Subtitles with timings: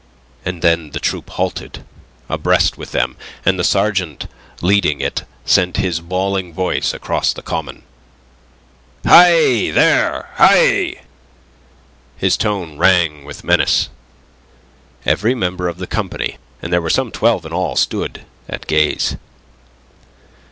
[0.43, 1.85] And then the troop halted,
[2.27, 3.15] abreast with them,
[3.45, 4.25] and the sergeant
[4.59, 7.83] leading it sent his bawling voice across the common.
[9.05, 10.31] "Hi, there!
[10.37, 11.03] Hi!"
[12.17, 13.89] His tone rang with menace.
[15.05, 19.17] Every member of the company and there were some twelve in all stood at gaze.